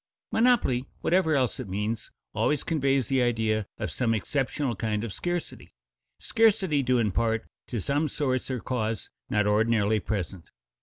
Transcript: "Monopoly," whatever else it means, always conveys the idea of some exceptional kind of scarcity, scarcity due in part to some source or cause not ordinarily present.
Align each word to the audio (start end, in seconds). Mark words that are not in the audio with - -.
"Monopoly," 0.31 0.87
whatever 1.01 1.35
else 1.35 1.59
it 1.59 1.69
means, 1.69 2.09
always 2.33 2.63
conveys 2.63 3.07
the 3.07 3.21
idea 3.21 3.67
of 3.77 3.91
some 3.91 4.15
exceptional 4.15 4.75
kind 4.75 5.03
of 5.03 5.13
scarcity, 5.13 5.75
scarcity 6.19 6.81
due 6.81 6.97
in 6.97 7.11
part 7.11 7.45
to 7.67 7.79
some 7.79 8.07
source 8.07 8.49
or 8.49 8.59
cause 8.59 9.11
not 9.29 9.45
ordinarily 9.45 9.99
present. 9.99 10.49